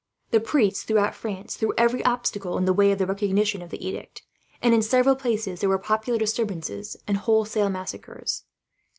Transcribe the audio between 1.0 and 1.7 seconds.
France,